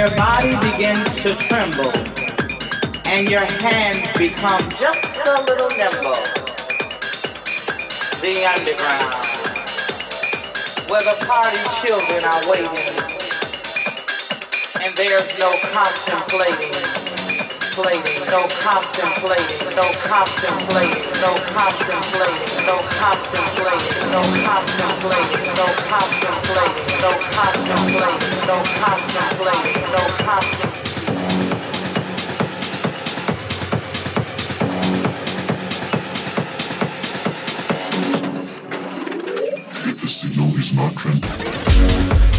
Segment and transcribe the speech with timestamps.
[0.00, 1.92] your body begins to tremble
[3.04, 6.16] and your hands become just a little nimble.
[8.22, 9.26] The underground,
[10.88, 12.80] where the party children are waiting
[14.80, 16.99] and there's no contemplating
[17.82, 28.46] contemplating, no contemplating, no contemplating, no contemplating, no contemplating, no contemplating, no contemplating, no contemplating,
[28.46, 30.80] no contemplating, no contemplating.
[39.88, 42.29] If the signal is not transmitted.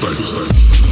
[0.00, 0.85] To state.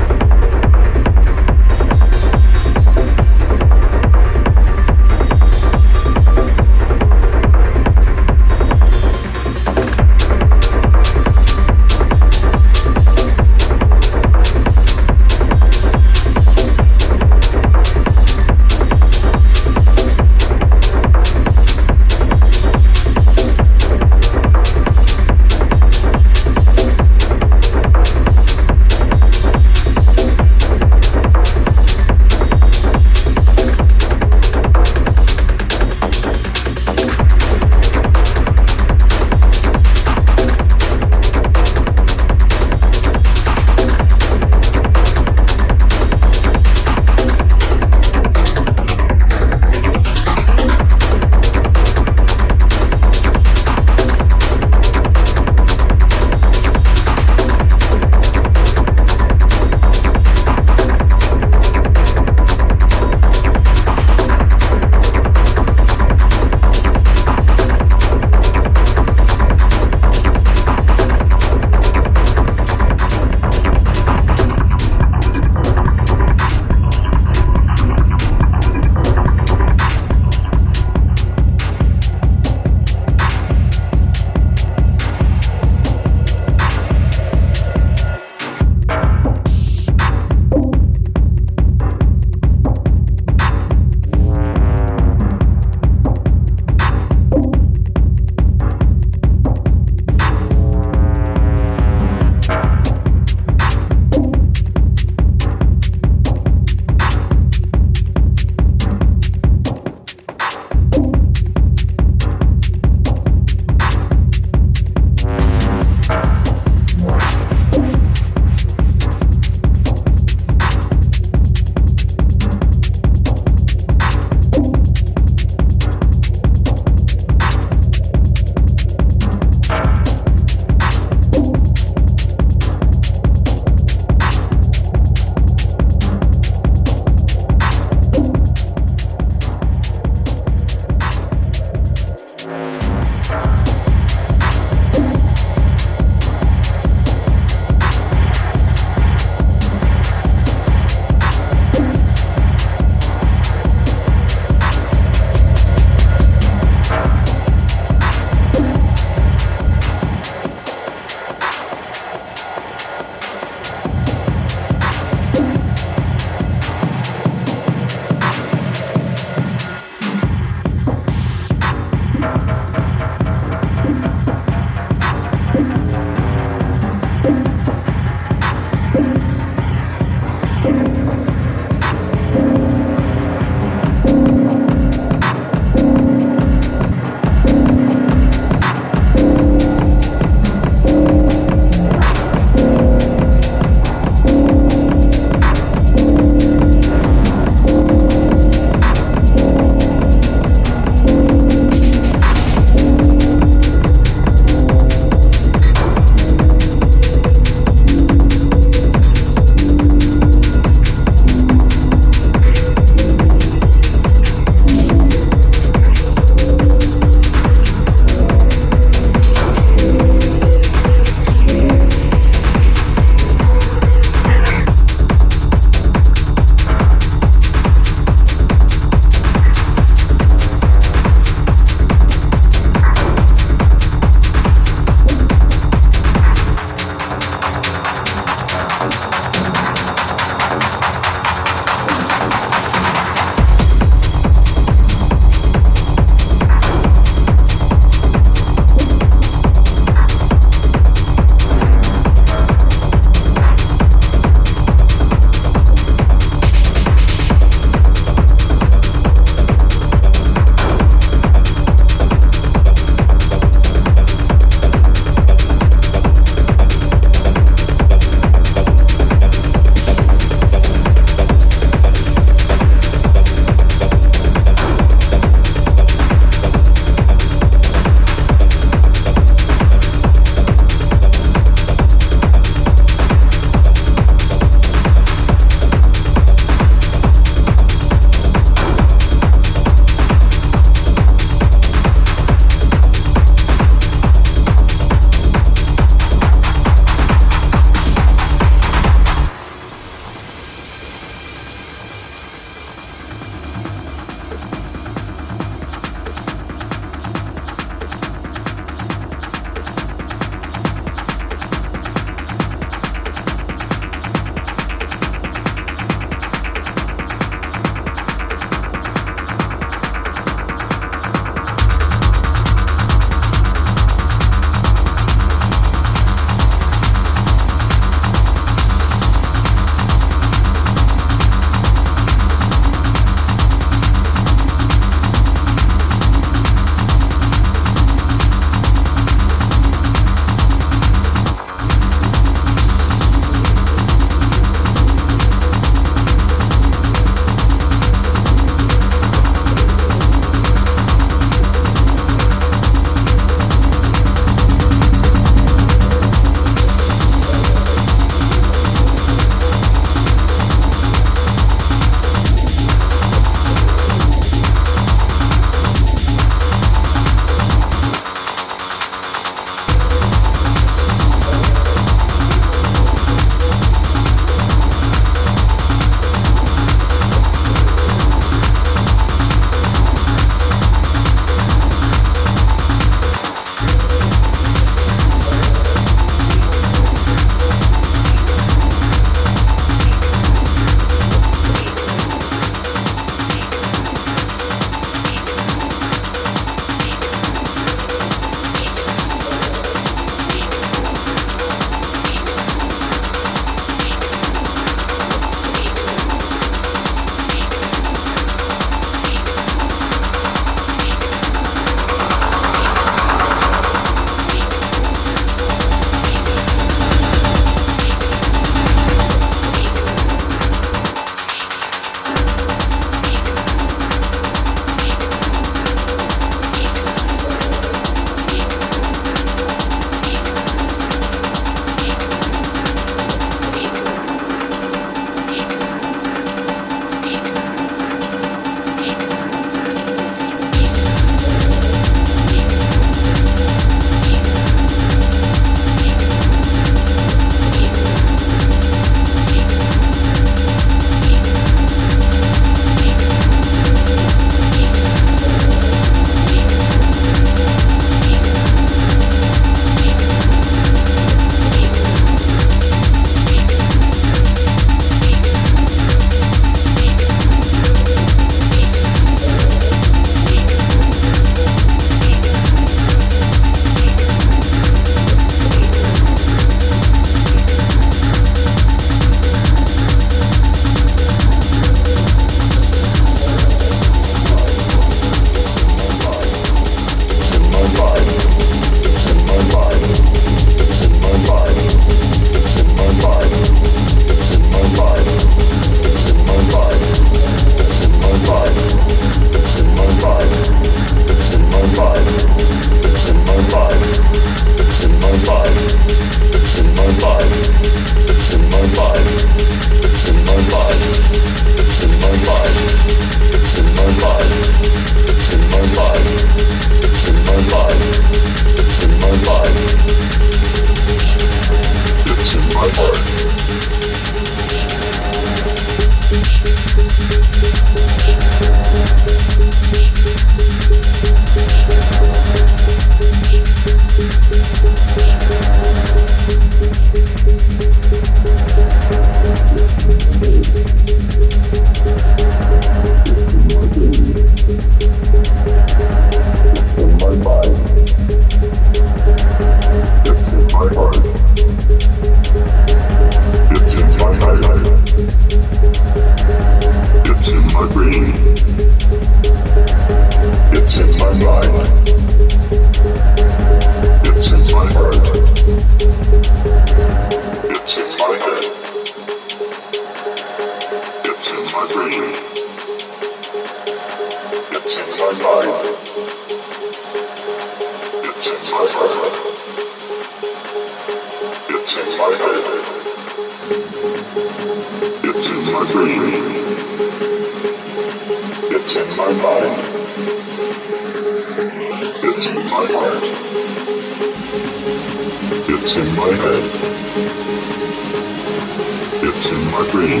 [599.60, 600.00] My brain.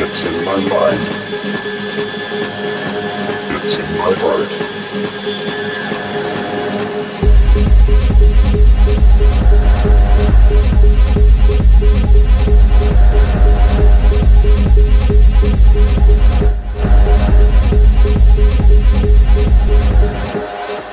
[0.00, 1.02] It's in my mind.
[3.54, 4.48] It's in my heart.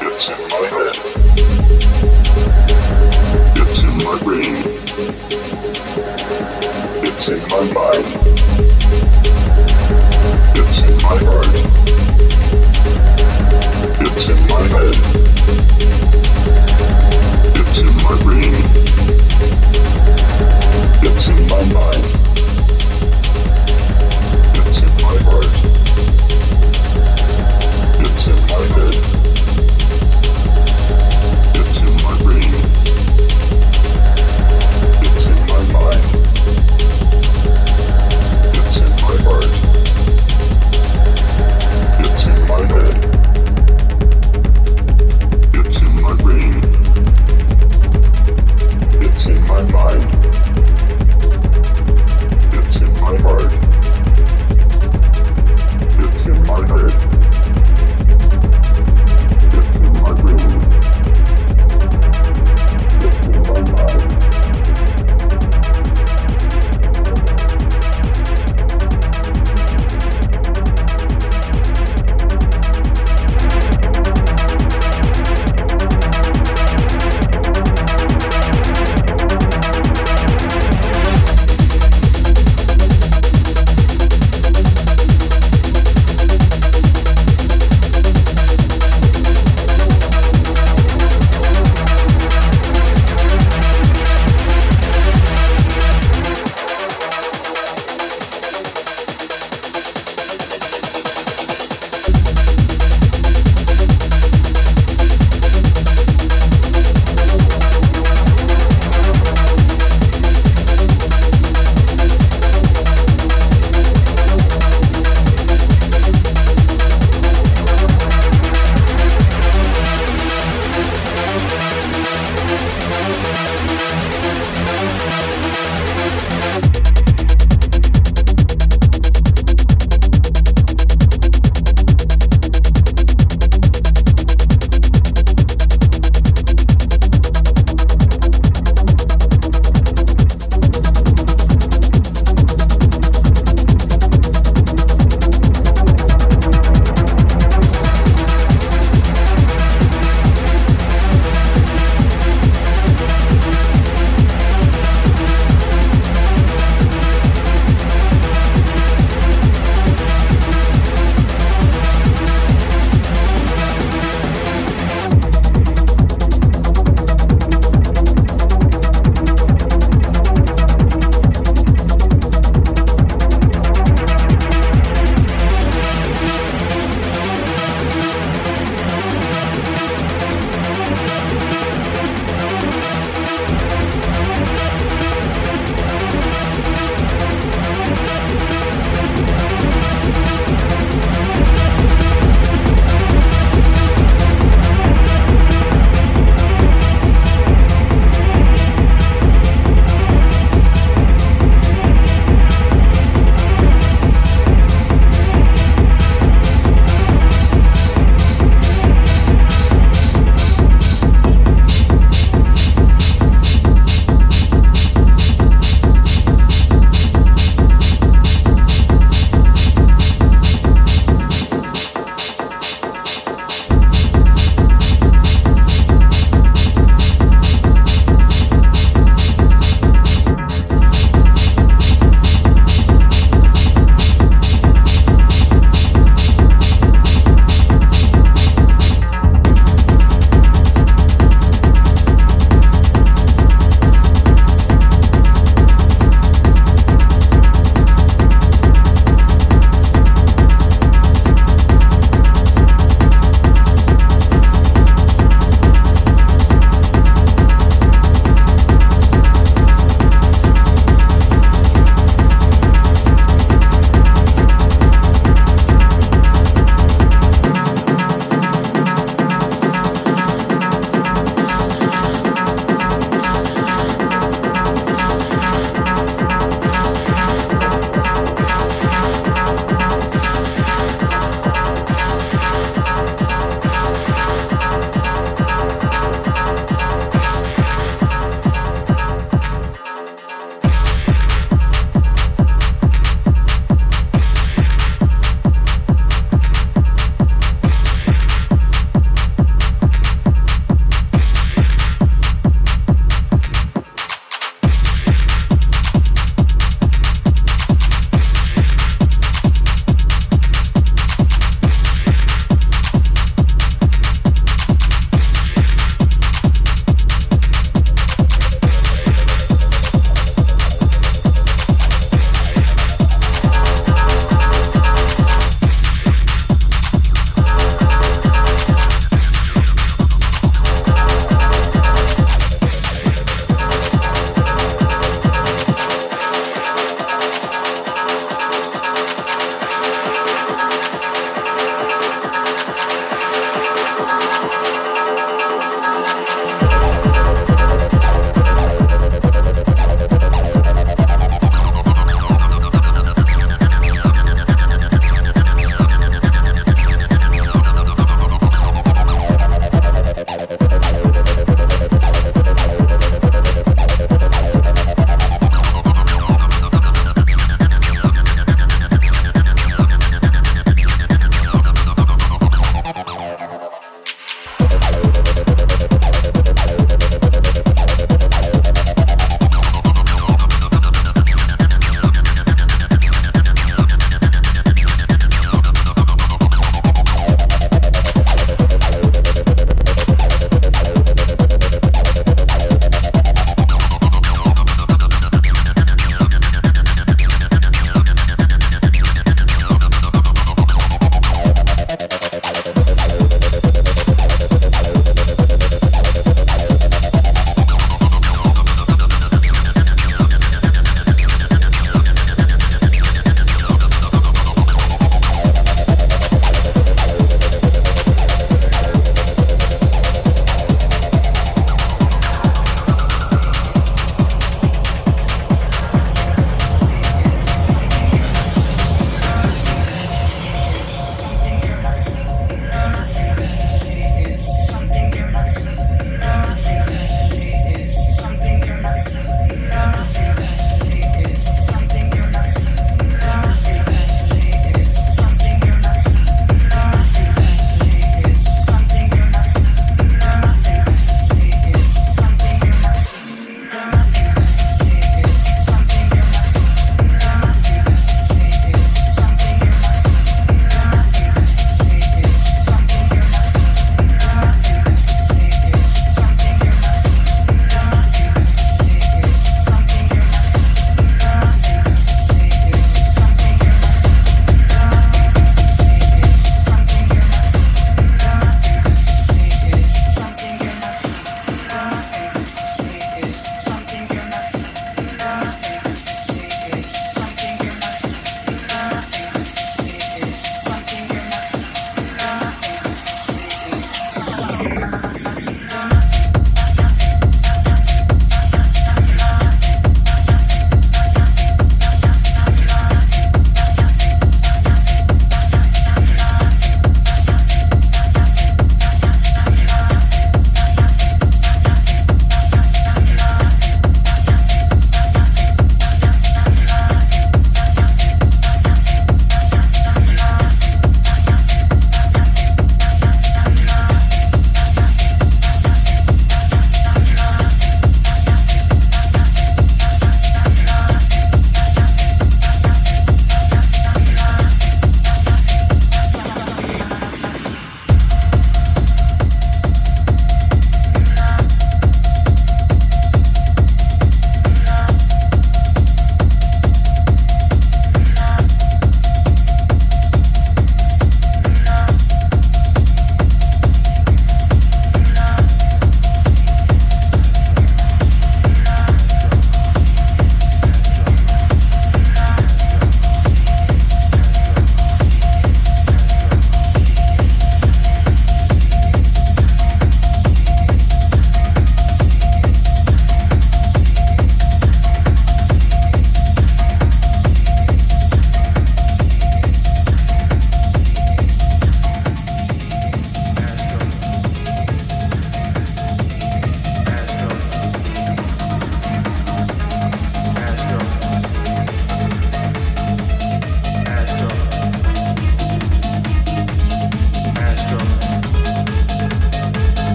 [0.00, 0.63] It's in my
[7.26, 8.04] It's in my mind.
[10.56, 11.54] It's in my heart.
[14.02, 14.96] It's in my head.
[17.56, 18.54] It's in my brain.
[21.02, 22.04] It's in my mind.
[24.60, 25.52] It's in my heart.
[28.00, 29.13] It's in my head.